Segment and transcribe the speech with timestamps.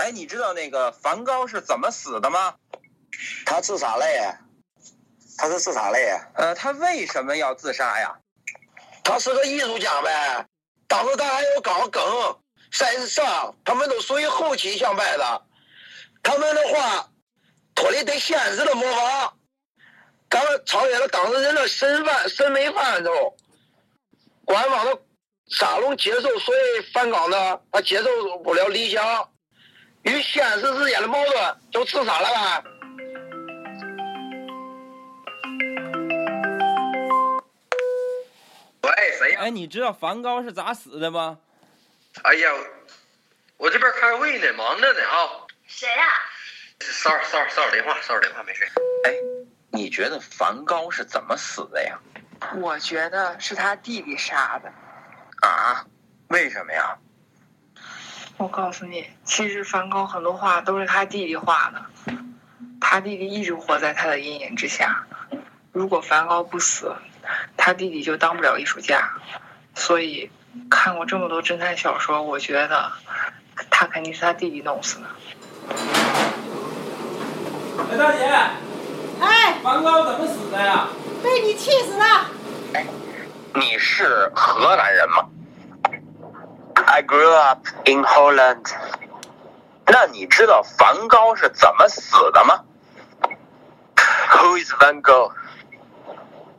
[0.00, 2.54] 哎，你知道那个梵高是怎么死的吗？
[3.44, 4.40] 他自杀了呀，
[5.36, 6.26] 他是自杀了呀。
[6.36, 8.18] 呃，他为什么要自杀呀？
[9.04, 10.46] 他是个艺术家呗。
[10.88, 12.02] 当时他还有高更、
[12.72, 15.42] 赛斯上，他们都属于后期想拍的。
[16.22, 17.10] 他们的话
[17.74, 19.36] 脱离对现实的模仿，
[20.30, 23.36] 刚超越了当事人的审范审美范畴。
[24.46, 24.98] 官方的
[25.50, 29.29] 沙龙接受所谓梵高呢，他接受不了理想，
[30.02, 32.64] 与现实之间的矛盾，就自杀了呗。
[38.82, 39.40] 喂，谁呀？
[39.42, 41.38] 哎，你知道梵高是咋死的吗？
[42.22, 42.50] 哎呀，
[43.56, 45.46] 我这边开会呢，忙着呢啊。
[45.66, 46.04] 谁呀、
[46.80, 48.64] 骚扰骚扰骚扰电话，骚扰电话没事。
[49.04, 49.14] 哎，
[49.70, 51.98] 你觉得梵高是怎么死的呀？
[52.58, 54.72] 我觉得是他弟弟杀的。
[55.46, 55.84] 啊？
[56.28, 56.96] 为什么呀？
[58.40, 62.14] 我告诉你，其实梵高很多画都是他弟弟画的，
[62.80, 65.04] 他弟弟一直活在他的阴影之下。
[65.72, 66.94] 如果梵高不死，
[67.58, 69.10] 他弟弟就当不了艺术家。
[69.74, 70.30] 所以，
[70.70, 72.90] 看过这么多侦探小说，我觉得
[73.68, 75.06] 他肯定是他弟弟弄死的。
[77.92, 78.24] 哎，大姐，
[79.20, 80.88] 哎，梵高怎么死的呀？
[81.22, 82.04] 被你气死的。
[82.72, 82.86] 哎！
[83.54, 85.28] 你是荷兰人吗？
[86.89, 88.71] I grew up in Holland。
[89.87, 92.65] 那你知道梵高是怎么死的吗
[94.31, 95.31] Who is Van Gogh?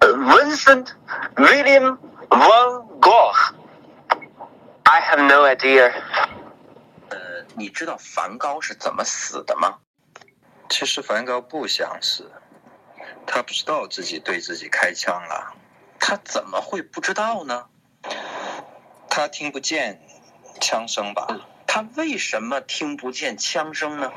[0.00, 0.08] 呃？
[0.14, 0.88] Vincent
[1.36, 1.98] William
[2.28, 3.54] van Gogh。
[4.84, 5.92] I have no idea。
[7.10, 9.78] 呃，你知道梵高是怎么死的吗？
[10.68, 12.30] 其实梵高不想死，
[13.26, 15.54] 他不知道自己对自己开枪了，
[16.00, 17.66] 他怎么会不知道呢？
[19.08, 20.00] 他听不见
[20.67, 21.25] 枪声吧？
[21.65, 24.11] 他为什么听不见枪声呢？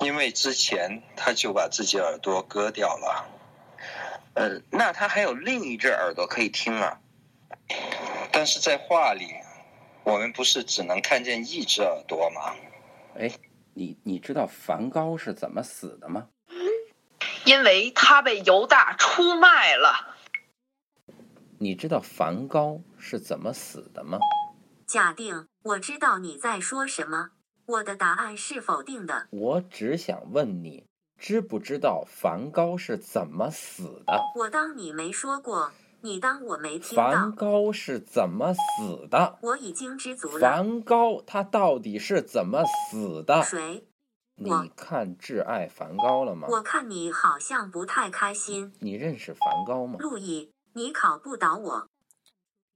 [0.00, 3.28] 因为之前他就把自己耳朵割掉了。
[4.32, 6.98] 呃，那他还有另一只耳朵可以听啊。
[8.32, 9.34] 但是在画里，
[10.04, 12.54] 我们不是只能看见一只耳朵吗？
[13.18, 13.30] 哎，
[13.74, 16.28] 你你知道梵高是怎么死的吗？
[17.44, 20.16] 因为他被犹大出卖了。
[21.58, 24.18] 你知道梵高是怎么死的吗？
[24.90, 27.30] 假定我知道你在说什么，
[27.64, 29.28] 我的答案是否定的。
[29.30, 30.84] 我只想问你，
[31.16, 34.20] 知不知道梵高是怎么死的？
[34.34, 35.70] 我当你没说过，
[36.00, 37.32] 你当我没听梵。
[37.32, 39.38] 高是怎么死的？
[39.42, 40.40] 我已经知足了。
[40.40, 43.44] 梵高他到底是怎么死的？
[43.44, 43.86] 谁？
[44.34, 46.48] 你看《挚爱梵高》了吗？
[46.50, 48.72] 我看你好像不太开心。
[48.80, 50.00] 你认识梵高吗？
[50.00, 51.86] 路易，你考不倒我。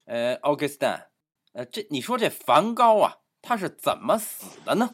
[0.04, 1.06] 呃，Augustin，
[1.54, 4.90] 呃，这你说这梵高啊，他是怎么死的呢？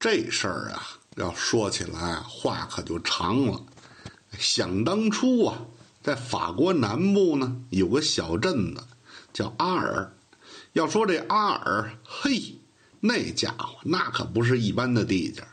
[0.00, 0.82] 这事儿啊，
[1.14, 3.64] 要说起来，话可就长了。
[4.36, 5.58] 想当初啊，
[6.02, 8.84] 在法国南部呢，有个小镇子
[9.32, 10.12] 叫阿尔。
[10.72, 12.58] 要说这阿尔，嘿，
[12.98, 15.48] 那家伙那可不是一般的地界儿。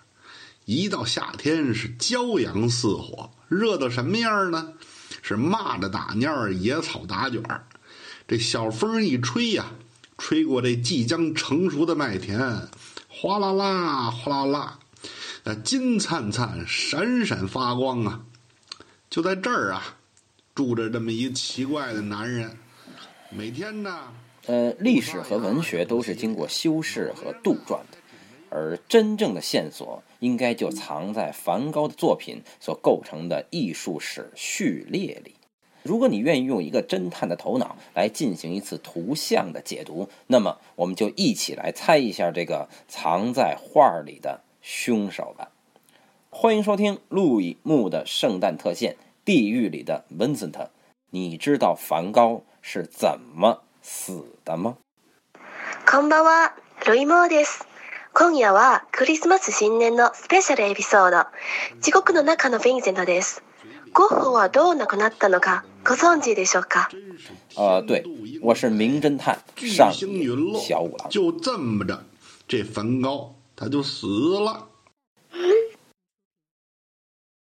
[0.65, 4.73] 一到夏天是骄阳似火，热到什么样呢？
[5.21, 7.67] 是蚂蚱打蔫儿，野草打卷儿。
[8.27, 9.65] 这小风一吹呀、
[10.21, 12.39] 吹过这即将成熟的麦田，
[13.09, 14.79] 哗啦啦，哗啦啦，
[15.43, 18.21] 那金灿灿、闪闪发光啊！
[19.09, 19.97] 就在这儿啊，
[20.53, 22.55] 住着这么一奇怪的男人，
[23.31, 24.13] 每天呢，
[24.45, 27.97] 呃，历史和文学都是经过修饰和杜撰的，
[28.51, 35.33] 而真正的线索应该就藏在梵高的作品所构成的艺术史序列里。
[35.86, 45.52] 如果你愿意用一个侦探的头脑来进行一次图像的解读，那么我们就一起来猜一下这个藏在画里的凶手吧。
[46.28, 48.94] 欢迎收听路易木的圣诞特献《
[49.24, 50.50] 地狱里的 Vincent》。
[51.10, 54.78] 你知道梵高是怎么死的吗？
[55.88, 56.52] こんばんは、
[56.84, 57.64] ロイモーです。
[58.12, 61.28] 今夜はクリスマス新年のスペシャルエピソード、
[61.80, 63.44] 地獄の中のヴィンセントです。
[63.92, 66.88] ゴッホはどう亡くなったのかご存知でしょうか
[67.56, 68.04] 呃，对，
[68.42, 71.08] 我是名侦探巨上野星陨落，小五郎。
[71.08, 71.98] 就这么着，
[72.46, 74.06] 这梵高他就死
[74.40, 74.66] 了。